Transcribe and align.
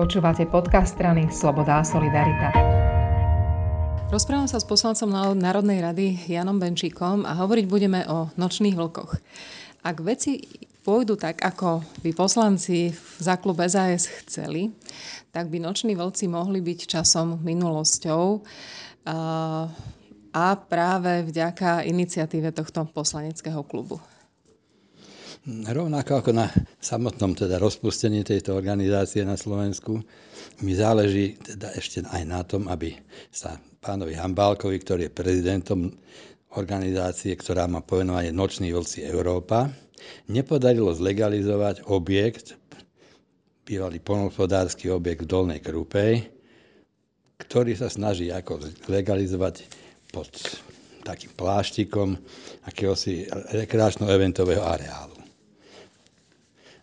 Počúvate 0.00 0.48
podcast 0.48 0.96
strany 0.96 1.28
Sloboda 1.28 1.76
a 1.76 1.84
Solidarita. 1.84 2.48
Rozprávam 4.08 4.48
sa 4.48 4.56
s 4.56 4.64
poslancom 4.64 5.12
Národnej 5.36 5.84
rady 5.84 6.16
Janom 6.24 6.56
Benčíkom 6.56 7.28
a 7.28 7.36
hovoriť 7.36 7.66
budeme 7.68 8.08
o 8.08 8.32
nočných 8.32 8.80
vlkoch. 8.80 9.20
Ak 9.84 10.00
veci 10.00 10.40
pôjdu 10.80 11.20
tak, 11.20 11.44
ako 11.44 11.84
by 12.00 12.16
poslanci 12.16 12.96
za 13.20 13.36
klub 13.36 13.60
SAS 13.68 14.08
chceli, 14.24 14.72
tak 15.36 15.52
by 15.52 15.60
noční 15.60 15.92
vlci 15.92 16.32
mohli 16.32 16.64
byť 16.64 16.80
časom 16.96 17.36
minulosťou 17.44 18.40
a 20.32 20.46
práve 20.64 21.28
vďaka 21.28 21.84
iniciatíve 21.84 22.56
tohto 22.56 22.88
poslaneckého 22.88 23.60
klubu. 23.68 24.00
Rovnako 25.48 26.20
ako 26.20 26.36
na 26.36 26.52
samotnom 26.84 27.32
teda 27.32 27.56
rozpustení 27.56 28.20
tejto 28.20 28.52
organizácie 28.52 29.24
na 29.24 29.40
Slovensku, 29.40 29.96
mi 30.60 30.72
záleží 30.76 31.40
teda 31.40 31.72
ešte 31.72 32.04
aj 32.04 32.22
na 32.28 32.44
tom, 32.44 32.68
aby 32.68 32.92
sa 33.32 33.56
pánovi 33.80 34.20
Hambálkovi, 34.20 34.76
ktorý 34.84 35.08
je 35.08 35.16
prezidentom 35.16 35.96
organizácie, 36.60 37.32
ktorá 37.32 37.64
má 37.64 37.80
povenovanie 37.80 38.36
Noční 38.36 38.76
vlci 38.76 39.00
Európa, 39.08 39.72
nepodarilo 40.28 40.92
zlegalizovať 40.92 41.88
objekt, 41.88 42.60
bývalý 43.64 43.96
polnospodársky 43.96 44.92
objekt 44.92 45.24
v 45.24 45.32
Dolnej 45.32 45.60
Krupej, 45.64 46.28
ktorý 47.40 47.72
sa 47.80 47.88
snaží 47.88 48.28
ako 48.28 48.60
legalizovať 48.92 49.64
pod 50.12 50.28
takým 51.00 51.32
pláštikom 51.32 52.12
akéhosi 52.68 53.24
rekreačno-eventového 53.56 54.60
areálu. 54.60 55.19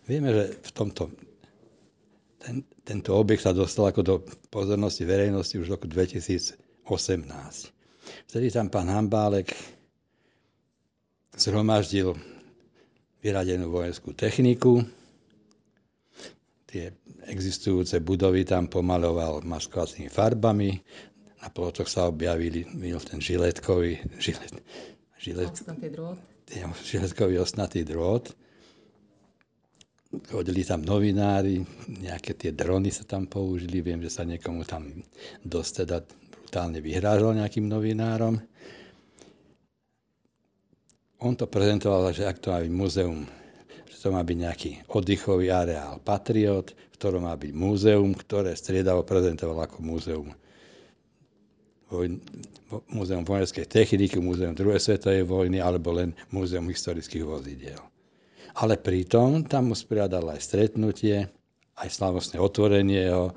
Vieme, 0.08 0.32
že 0.32 0.44
v 0.64 0.70
tomto, 0.72 1.12
ten, 2.40 2.64
tento 2.80 3.12
objekt 3.12 3.44
sa 3.44 3.52
dostal 3.52 3.92
ako 3.92 4.00
do 4.00 4.14
pozornosti 4.48 5.04
verejnosti 5.04 5.60
už 5.60 5.68
v 5.68 5.74
roku 5.76 5.84
2018. 5.84 6.88
Vtedy 8.24 8.48
tam 8.48 8.72
pán 8.72 8.88
Hambálek 8.88 9.52
zhromaždil 11.36 12.16
vyradenú 13.20 13.68
vojenskú 13.68 14.16
techniku, 14.16 14.80
tie 16.64 16.96
existujúce 17.28 18.00
budovy 18.00 18.48
tam 18.48 18.64
pomaloval 18.72 19.44
maskovacími 19.44 20.08
farbami, 20.08 20.72
na 21.44 21.52
plotoch 21.52 21.86
sa 21.86 22.08
objavili 22.08 22.64
ten 23.04 23.20
žiletkový, 23.20 24.00
žilet, 24.16 24.56
žilet, 25.20 25.52
drôt. 25.92 26.16
žiletkový 26.80 27.44
osnatý 27.44 27.84
drôt 27.84 28.24
chodili 30.26 30.66
tam 30.66 30.82
novinári, 30.82 31.62
nejaké 31.86 32.34
tie 32.34 32.50
drony 32.50 32.90
sa 32.90 33.06
tam 33.06 33.30
použili, 33.30 33.78
viem, 33.78 34.02
že 34.02 34.10
sa 34.10 34.22
niekomu 34.26 34.66
tam 34.66 34.90
dosť 35.46 35.72
teda 35.84 35.98
brutálne 36.48 36.80
vyhrážal 36.80 37.36
nejakým 37.36 37.68
novinárom. 37.68 38.40
On 41.18 41.34
to 41.34 41.50
prezentoval, 41.50 42.08
že 42.14 42.24
ak 42.24 42.38
to 42.38 42.54
má 42.54 42.62
byť 42.62 42.72
muzeum, 42.72 43.26
že 43.90 43.96
to 44.00 44.08
má 44.14 44.22
byť 44.22 44.36
nejaký 44.38 44.70
oddychový 44.88 45.50
areál 45.50 45.98
Patriot, 46.00 46.72
v 46.72 46.94
ktorom 46.96 47.26
má 47.26 47.34
byť 47.34 47.52
múzeum, 47.52 48.14
ktoré 48.14 48.54
striedavo 48.54 49.02
prezentoval 49.04 49.66
ako 49.66 49.78
múzeum 49.82 50.28
múzeum 52.92 53.24
vojenskej 53.24 53.64
techniky, 53.64 54.20
múzeum 54.20 54.52
druhej 54.52 54.76
svetovej 54.76 55.24
vojny 55.24 55.56
alebo 55.56 55.96
len 55.96 56.12
múzeum 56.28 56.68
historických 56.68 57.24
vozidiel 57.24 57.80
ale 58.58 58.74
pritom 58.74 59.46
tam 59.46 59.70
usporiadal 59.70 60.34
aj 60.34 60.40
stretnutie, 60.42 61.30
aj 61.78 61.88
slavostné 61.94 62.42
otvorenie 62.42 63.06
jeho 63.06 63.30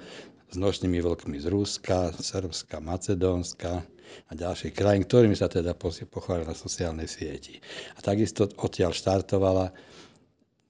s 0.49 0.55
nočnými 0.57 0.97
vlkmi 0.97 1.37
z 1.37 1.47
Ruska, 1.47 2.09
Srbska, 2.11 2.81
Macedónska 2.81 3.85
a 4.27 4.31
ďalších 4.33 4.73
krajín, 4.73 5.05
ktorými 5.05 5.37
sa 5.37 5.47
teda 5.47 5.77
pochválil 5.77 6.43
na 6.43 6.57
sociálnej 6.57 7.07
sieti. 7.07 7.61
A 7.95 8.03
takisto 8.03 8.49
odtiaľ 8.49 8.91
štartovala 8.91 9.71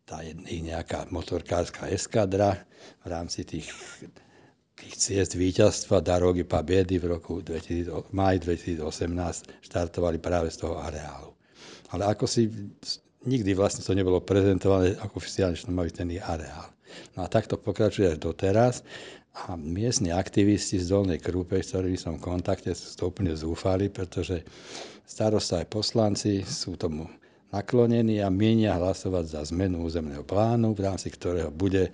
tá 0.06 0.20
ich 0.28 0.62
nejaká 0.62 1.08
motorkárska 1.10 1.88
eskadra 1.88 2.60
v 3.02 3.08
rámci 3.08 3.48
tých, 3.48 3.72
tých 4.76 4.94
ciest 5.00 5.40
víťazstva 5.40 6.04
Darogy 6.04 6.44
Pabedy 6.44 7.00
v 7.00 7.16
roku 7.18 7.40
2000, 7.40 8.12
maj 8.12 8.44
2018 8.44 9.64
štartovali 9.64 10.20
práve 10.20 10.52
z 10.52 10.68
toho 10.68 10.78
areálu. 10.84 11.32
Ale 11.96 12.12
ako 12.12 12.28
si 12.28 12.52
nikdy 13.26 13.52
vlastne 13.54 13.86
to 13.86 13.94
nebolo 13.94 14.22
prezentované 14.22 14.98
ako 14.98 15.22
oficiálne, 15.22 15.58
že 15.58 15.70
byť 15.70 15.94
ten 15.94 16.10
areál. 16.18 16.68
No 17.16 17.24
a 17.24 17.28
takto 17.32 17.56
pokračuje 17.56 18.12
až 18.12 18.18
doteraz 18.20 18.84
a 19.48 19.56
miestni 19.56 20.12
aktivisti 20.12 20.76
z 20.76 20.92
Dolnej 20.92 21.24
Krúpej, 21.24 21.64
s 21.64 21.72
ktorými 21.72 21.96
som 21.96 22.20
v 22.20 22.36
kontakte, 22.36 22.76
sú 22.76 22.92
to 23.00 23.04
úplne 23.08 23.32
zúfali, 23.32 23.88
pretože 23.88 24.44
starosta 25.08 25.64
aj 25.64 25.72
poslanci 25.72 26.44
sú 26.44 26.76
tomu 26.76 27.08
naklonení 27.56 28.20
a 28.20 28.28
mienia 28.28 28.76
hlasovať 28.76 29.40
za 29.40 29.42
zmenu 29.56 29.88
územného 29.88 30.24
plánu, 30.28 30.76
v 30.76 30.84
rámci 30.84 31.12
ktorého 31.12 31.52
bude 31.52 31.92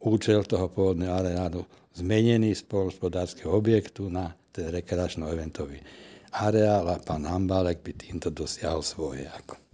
účel 0.00 0.44
toho 0.48 0.68
pôvodného 0.72 1.12
areálu 1.12 1.60
zmenený 1.92 2.56
z 2.56 2.62
polospodárskeho 2.64 3.52
objektu 3.52 4.08
na 4.08 4.32
ten 4.52 4.72
rekreačno-eventový 4.72 5.80
areál 6.32 6.88
a 6.92 6.96
pán 7.00 7.24
Hambalek 7.24 7.80
by 7.84 7.92
týmto 7.96 8.28
dosiahol 8.28 8.84
svoje. 8.84 9.24
Ako. 9.26 9.67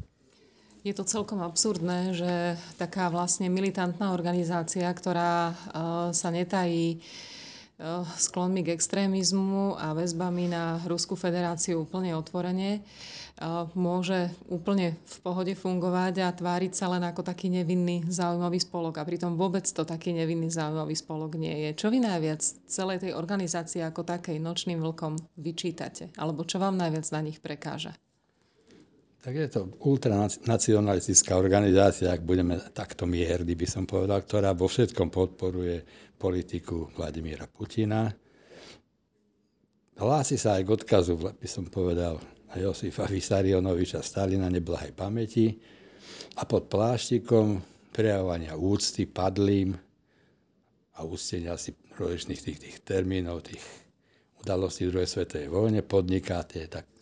Je 0.85 0.93
to 0.93 1.09
celkom 1.09 1.41
absurdné, 1.41 2.13
že 2.13 2.61
taká 2.77 3.09
vlastne 3.09 3.49
militantná 3.49 4.13
organizácia, 4.13 4.85
ktorá 4.93 5.49
uh, 5.49 6.13
sa 6.13 6.29
netají 6.29 7.01
uh, 7.01 8.05
sklonmi 8.21 8.61
k 8.61 8.77
extrémizmu 8.77 9.81
a 9.81 9.97
väzbami 9.97 10.53
na 10.53 10.85
Ruskú 10.85 11.17
federáciu 11.17 11.89
úplne 11.89 12.13
otvorene, 12.13 12.85
uh, 13.41 13.65
môže 13.73 14.29
úplne 14.53 15.01
v 15.09 15.17
pohode 15.25 15.57
fungovať 15.57 16.21
a 16.21 16.29
tváriť 16.37 16.77
sa 16.77 16.93
len 16.93 17.01
ako 17.09 17.25
taký 17.33 17.49
nevinný 17.49 18.05
záujmový 18.05 18.61
spolok. 18.61 19.01
A 19.01 19.09
pritom 19.09 19.41
vôbec 19.41 19.65
to 19.65 19.89
taký 19.89 20.13
nevinný 20.13 20.53
záujmový 20.53 21.01
spolok 21.01 21.41
nie 21.41 21.65
je. 21.65 21.81
Čo 21.81 21.89
vy 21.89 22.05
najviac 22.05 22.45
celej 22.69 23.09
tej 23.09 23.17
organizácie 23.17 23.81
ako 23.81 24.05
takej 24.05 24.37
nočným 24.37 24.85
vlkom 24.85 25.17
vyčítate? 25.41 26.13
Alebo 26.21 26.45
čo 26.45 26.61
vám 26.61 26.77
najviac 26.77 27.09
na 27.09 27.25
nich 27.25 27.41
prekáža? 27.41 27.97
Tak 29.25 29.33
je 29.33 29.49
to 29.49 29.73
ultranacionalistická 29.81 31.41
organizácia, 31.41 32.13
ak 32.13 32.29
budeme 32.29 32.61
takto 32.77 33.09
mierli, 33.09 33.57
by 33.57 33.65
som 33.65 33.89
povedal, 33.89 34.21
ktorá 34.21 34.53
vo 34.53 34.69
všetkom 34.69 35.09
podporuje 35.09 35.81
politiku 36.21 36.93
Vladimíra 36.93 37.49
Putina. 37.49 38.13
Hlási 39.97 40.37
sa 40.37 40.61
aj 40.61 40.69
k 40.69 40.75
odkazu, 40.77 41.17
by 41.17 41.49
som 41.49 41.65
povedal, 41.73 42.21
Josifa 42.53 43.09
Vysarionoviča 43.09 44.05
Stalina 44.05 44.53
neblahej 44.53 44.93
pamäti 44.93 45.57
a 46.37 46.45
pod 46.45 46.69
pláštikom 46.69 47.65
prejavovania 47.97 48.53
úcty 48.61 49.09
padlým 49.09 49.73
a 50.95 51.01
úctenia 51.01 51.57
si 51.57 51.73
rozličných 51.97 52.43
tých, 52.45 52.59
tých 52.61 52.77
termínov, 52.85 53.49
tých 53.49 53.65
udalostí 54.45 54.85
druhej 54.85 55.09
svetovej 55.09 55.49
vojne 55.49 55.81
podniká 55.81 56.45
tie 56.45 56.69
tak 56.69 56.94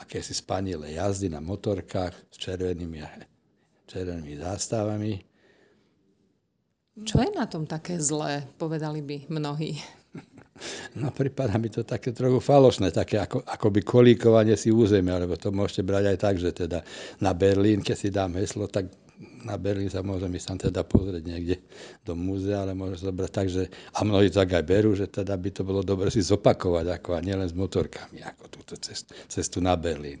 akési 0.00 0.34
spanile 0.36 0.92
jazdy 0.92 1.32
na 1.32 1.40
motorkách 1.40 2.14
s 2.30 2.36
červenými, 2.36 3.00
červenými 3.88 4.34
zástavami. 4.40 5.12
Čo 6.96 7.20
je 7.20 7.30
na 7.36 7.44
tom 7.44 7.68
také 7.68 8.00
zlé, 8.00 8.48
povedali 8.56 9.04
by 9.04 9.16
mnohí? 9.28 9.76
No, 10.96 11.12
prípada 11.12 11.60
mi 11.60 11.68
to 11.68 11.84
také 11.84 12.16
trochu 12.16 12.40
falošné, 12.40 12.88
také 12.88 13.20
ako, 13.20 13.44
akoby 13.44 13.84
kolíkovanie 13.84 14.56
si 14.56 14.72
územia, 14.72 15.20
lebo 15.20 15.36
to 15.36 15.52
môžete 15.52 15.84
brať 15.84 16.16
aj 16.16 16.16
tak, 16.16 16.34
že 16.40 16.50
teda 16.56 16.80
na 17.20 17.36
Berlín, 17.36 17.84
keď 17.84 17.96
si 18.00 18.08
dám 18.08 18.40
heslo, 18.40 18.64
tak 18.64 18.88
na 19.18 19.56
Berlín 19.56 19.88
sa 19.88 20.04
môžem 20.04 20.28
ísť 20.36 20.46
tam 20.52 20.58
teda 20.60 20.82
pozrieť 20.84 21.24
niekde 21.24 21.56
do 22.04 22.12
múzea, 22.12 22.66
ale 22.66 22.76
môžem 22.76 23.08
zobrať 23.08 23.30
tak, 23.32 23.46
že 23.48 23.72
a 23.96 24.04
mnohí 24.04 24.28
tak 24.28 24.52
aj 24.52 24.64
berú, 24.66 24.92
že 24.92 25.08
teda 25.08 25.32
by 25.36 25.50
to 25.54 25.62
bolo 25.64 25.80
dobre 25.80 26.12
si 26.12 26.20
zopakovať, 26.20 26.86
ako 27.00 27.16
a 27.16 27.24
nielen 27.24 27.48
s 27.48 27.56
motorkami, 27.56 28.20
ako 28.20 28.44
túto 28.52 28.74
cestu, 28.76 29.16
cestu 29.28 29.64
na 29.64 29.72
Berlín. 29.72 30.20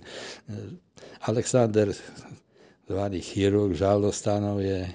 Alexander, 1.28 1.92
zvaný 2.88 3.20
chirurg 3.20 3.76
žaldostanov, 3.76 4.64
je 4.64 4.88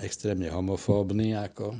extrémne 0.00 0.48
homofóbny, 0.48 1.36
ako 1.36 1.76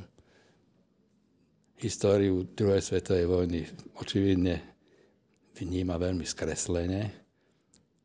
históriu 1.81 2.45
druhej 2.45 2.85
svetovej 2.85 3.25
vojny 3.25 3.65
očividne 3.97 4.61
vníma 5.57 5.97
veľmi 5.97 6.21
skreslene 6.21 7.09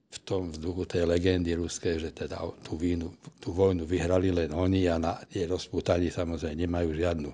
v 0.06 0.19
tom 0.23 0.55
vzduchu 0.55 0.87
tej 0.87 1.03
legendy 1.05 1.58
ruskej, 1.58 1.99
že 1.99 2.11
teda 2.14 2.38
tú, 2.62 2.79
vínu, 2.79 3.11
tú 3.43 3.50
vojnu 3.50 3.82
vyhrali 3.82 4.31
len 4.31 4.55
oni 4.55 4.87
a 4.87 4.97
na 4.97 5.19
jej 5.29 5.44
rozputaní 5.50 6.08
samozrejme 6.08 6.62
nemajú 6.62 6.94
žiadnu, 6.94 7.31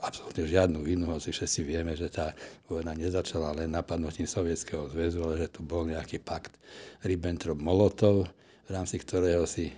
absolútne 0.00 0.44
žiadnu 0.48 0.78
vinu, 0.84 1.08
hoci 1.08 1.32
všetci 1.32 1.60
vieme, 1.68 1.92
že 1.92 2.08
tá 2.08 2.32
vojna 2.68 2.96
nezačala 2.96 3.52
len 3.56 3.72
napadnutím 3.72 4.24
Sovietskeho 4.24 4.88
zväzu, 4.88 5.24
ale 5.24 5.44
že 5.44 5.48
tu 5.52 5.60
bol 5.64 5.84
nejaký 5.88 6.20
pakt 6.20 6.56
Ribbentrop-Molotov, 7.04 8.28
v 8.64 8.70
rámci 8.70 9.00
ktorého 9.00 9.44
si 9.44 9.72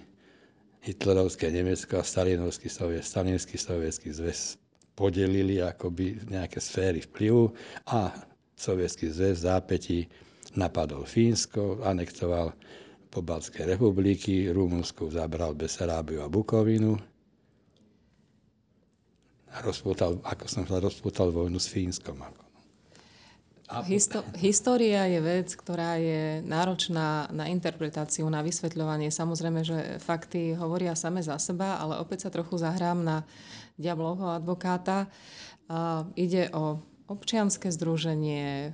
hitlerovské 0.84 1.48
Nemecko 1.48 1.98
a 1.98 2.04
stalinovský 2.04 2.68
soviet, 2.68 3.08
stalinský 3.08 3.56
sovietský 3.56 4.12
zväz 4.12 4.60
podelili 4.94 5.58
akoby 5.58 6.22
nejaké 6.30 6.60
sféry 6.62 7.02
vplyvu 7.02 7.50
a 7.90 8.14
Sovietský 8.54 9.10
zväz 9.10 9.42
v 9.42 9.44
zápätí 9.50 9.98
napadol 10.54 11.06
Fínsko, 11.06 11.82
anektoval 11.82 12.54
Pobaltské 13.10 13.62
republiky, 13.62 14.50
Rumunsku 14.50 15.06
zabral 15.10 15.54
Besarábiu 15.54 16.26
a 16.26 16.30
Bukovinu 16.30 16.98
a 19.54 19.62
rozpútal, 19.62 20.18
ako 20.26 20.44
som 20.50 20.66
sa 20.66 20.82
rozpútal 20.82 21.30
vojnu 21.30 21.62
s 21.62 21.70
Fínskom. 21.70 22.18
Ako. 22.18 22.42
Histo- 23.86 24.26
história 24.38 25.06
je 25.06 25.20
vec, 25.22 25.48
ktorá 25.54 25.96
je 25.96 26.42
náročná 26.42 27.30
na 27.30 27.46
interpretáciu, 27.48 28.26
na 28.26 28.42
vysvetľovanie. 28.42 29.14
Samozrejme, 29.14 29.60
že 29.62 29.78
fakty 30.02 30.58
hovoria 30.58 30.98
same 30.98 31.22
za 31.22 31.38
seba, 31.38 31.78
ale 31.78 32.02
opäť 32.02 32.26
sa 32.26 32.34
trochu 32.34 32.58
zahrám 32.58 33.00
na 33.00 33.16
diablovho 33.78 34.30
advokáta. 34.30 35.06
Uh, 35.64 36.04
ide 36.18 36.52
o 36.52 36.76
občianske 37.04 37.68
združenie, 37.68 38.72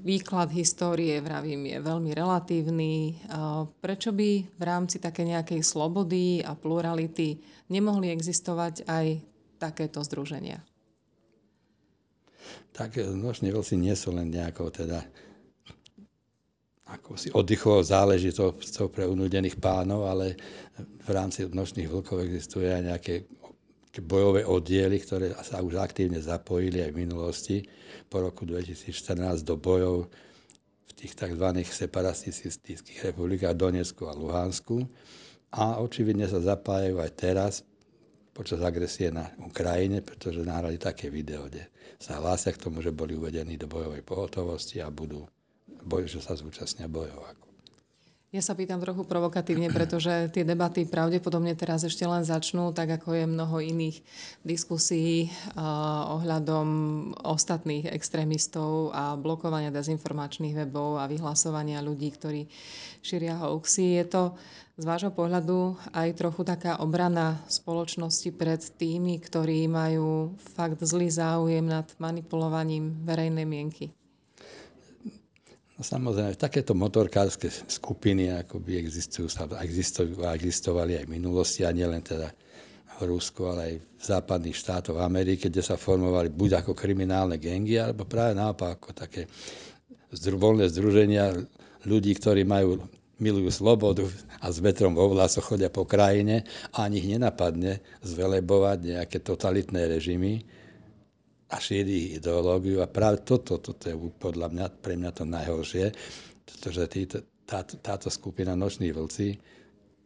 výklad 0.00 0.48
histórie, 0.52 1.20
vravím, 1.20 1.68
je 1.68 1.78
veľmi 1.80 2.10
relatívny. 2.16 3.20
Prečo 3.84 4.10
by 4.16 4.30
v 4.56 4.62
rámci 4.64 4.96
také 4.96 5.28
nejakej 5.28 5.60
slobody 5.60 6.40
a 6.40 6.56
plurality 6.56 7.40
nemohli 7.68 8.08
existovať 8.08 8.88
aj 8.88 9.06
takéto 9.60 10.00
združenia? 10.00 10.64
tak 12.78 12.96
noční 12.96 13.50
vlci 13.50 13.74
nie 13.74 13.96
sú 13.98 14.14
len 14.14 14.30
nejakou 14.30 14.70
teda 14.70 15.02
ako 16.88 17.20
si 17.20 17.28
oddychovou 17.28 17.84
záležitosťou 17.84 18.88
pre 18.88 19.04
unudených 19.04 19.60
pánov, 19.60 20.08
ale 20.08 20.40
v 21.04 21.10
rámci 21.12 21.44
nočných 21.44 21.84
vlkov 21.84 22.24
existuje 22.24 22.64
aj 22.64 22.82
nejaké 22.88 23.14
bojové 24.04 24.44
oddiely, 24.44 25.00
ktoré 25.00 25.32
sa 25.40 25.64
už 25.64 25.80
aktívne 25.80 26.20
zapojili 26.20 26.84
aj 26.84 26.90
v 26.92 27.00
minulosti 27.08 27.56
po 28.12 28.20
roku 28.22 28.44
2014 28.44 29.42
do 29.42 29.56
bojov 29.56 30.06
v 30.88 30.92
tých 30.92 31.16
tzv. 31.16 31.46
separatistických 31.64 33.12
republikách 33.12 33.56
Donetsku 33.56 34.06
a 34.06 34.16
Luhansku. 34.16 34.84
A 35.56 35.80
očividne 35.80 36.28
sa 36.28 36.44
zapájajú 36.44 37.00
aj 37.00 37.10
teraz 37.16 37.52
počas 38.36 38.62
agresie 38.62 39.10
na 39.10 39.32
Ukrajine, 39.40 40.04
pretože 40.04 40.44
nahrali 40.44 40.78
také 40.78 41.10
video, 41.10 41.48
kde 41.48 41.66
sa 41.98 42.22
hlásia 42.22 42.54
k 42.54 42.62
tomu, 42.62 42.78
že 42.84 42.94
boli 42.94 43.18
uvedení 43.18 43.58
do 43.58 43.66
bojovej 43.66 44.06
pohotovosti 44.06 44.78
a 44.78 44.92
budú, 44.92 45.26
boj, 45.82 46.06
že 46.06 46.22
sa 46.22 46.38
zúčastnia 46.38 46.86
bojov. 46.86 47.47
Ja 48.28 48.44
sa 48.44 48.52
pýtam 48.52 48.76
trochu 48.76 49.08
provokatívne, 49.08 49.72
pretože 49.76 50.28
tie 50.36 50.44
debaty 50.44 50.84
pravdepodobne 50.84 51.56
teraz 51.56 51.80
ešte 51.88 52.04
len 52.04 52.28
začnú, 52.28 52.76
tak 52.76 53.00
ako 53.00 53.16
je 53.16 53.24
mnoho 53.24 53.56
iných 53.64 54.04
diskusí 54.44 55.32
uh, 55.56 56.12
ohľadom 56.20 56.68
ostatných 57.24 57.88
extrémistov 57.88 58.92
a 58.92 59.16
blokovania 59.16 59.72
dezinformačných 59.72 60.60
webov 60.60 61.00
a 61.00 61.08
vyhlasovania 61.08 61.80
ľudí, 61.80 62.12
ktorí 62.12 62.44
šíria 63.00 63.40
hoaxy. 63.40 63.96
Je 63.96 64.04
to 64.04 64.22
z 64.76 64.84
vášho 64.84 65.10
pohľadu 65.10 65.80
aj 65.96 66.20
trochu 66.20 66.44
taká 66.44 66.84
obrana 66.84 67.40
spoločnosti 67.48 68.28
pred 68.36 68.60
tými, 68.60 69.24
ktorí 69.24 69.72
majú 69.72 70.36
fakt 70.52 70.84
zlý 70.84 71.08
záujem 71.08 71.64
nad 71.64 71.88
manipulovaním 71.96 72.92
verejnej 73.08 73.48
mienky? 73.48 73.88
No 75.78 75.86
samozrejme, 75.86 76.34
takéto 76.34 76.74
motorkárske 76.74 77.46
skupiny 77.70 78.34
akoby 78.34 78.82
existujú, 78.82 79.30
a 79.54 79.62
existovali 80.34 80.98
aj 80.98 81.06
v 81.06 81.14
minulosti 81.14 81.62
a 81.62 81.70
nielen 81.70 82.02
teda 82.02 82.34
v 82.98 83.02
Rusku, 83.06 83.46
ale 83.46 83.60
aj 83.62 83.74
v 83.78 84.02
západných 84.02 84.58
štátoch 84.58 84.98
Ameriky, 84.98 85.46
kde 85.46 85.62
sa 85.62 85.78
formovali 85.78 86.34
buď 86.34 86.66
ako 86.66 86.74
kriminálne 86.74 87.38
gengy, 87.38 87.78
alebo 87.78 88.02
práve 88.02 88.34
naopak 88.34 88.74
ako 88.74 88.90
také 88.90 89.30
voľné 90.34 90.66
združenia 90.66 91.30
ľudí, 91.86 92.10
ktorí 92.18 92.42
majú 92.42 92.82
milujú 93.22 93.50
slobodu 93.54 94.02
a 94.42 94.50
s 94.50 94.58
vetrom 94.58 94.98
vo 94.98 95.14
vlasoch 95.14 95.54
chodia 95.54 95.70
po 95.70 95.86
krajine 95.86 96.42
a 96.74 96.90
ani 96.90 96.98
ich 97.02 97.06
nenapadne 97.06 97.78
zvelebovať 98.02 98.78
nejaké 98.98 99.22
totalitné 99.22 99.94
režimy, 99.94 100.42
a 101.48 101.56
šíri 101.56 102.20
ideológiu 102.20 102.84
a 102.84 102.88
práve 102.90 103.24
toto, 103.24 103.56
toto 103.56 103.88
je 103.88 103.96
podľa 103.96 104.52
mňa, 104.52 104.66
pre 104.84 105.00
mňa 105.00 105.10
to 105.16 105.24
najhoršie, 105.24 105.86
pretože 106.44 106.82
títo, 106.92 107.16
táto, 107.48 107.80
táto 107.80 108.12
skupina 108.12 108.52
Noční 108.52 108.92
vlci 108.92 109.32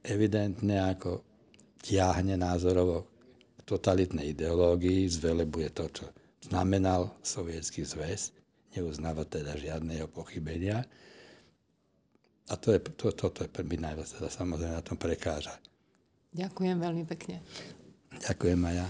evidentne 0.06 0.78
ako 0.78 1.22
tiahne 1.82 2.38
názorovo 2.38 3.10
k 3.58 3.60
totalitnej 3.66 4.34
ideológii, 4.34 5.10
zvelebuje 5.10 5.68
to, 5.74 5.90
čo 5.90 6.06
znamenal 6.46 7.10
Sovietský 7.26 7.82
zväz, 7.82 8.30
neuznáva 8.78 9.26
teda 9.26 9.58
žiadne 9.58 9.98
jeho 9.98 10.10
pochybenia. 10.10 10.86
A 12.50 12.54
to 12.58 12.74
je, 12.74 12.78
to, 12.98 13.10
toto 13.14 13.42
je 13.42 13.50
pre 13.50 13.66
mňa 13.66 13.94
najviac 13.94 14.08
teda 14.14 14.30
samozrejme 14.30 14.74
na 14.78 14.84
tom 14.84 14.98
prekáža. 14.98 15.58
Ďakujem 16.34 16.78
veľmi 16.78 17.04
pekne. 17.06 17.42
Ďakujem 18.22 18.60
aj 18.62 18.74
ja. 18.78 18.86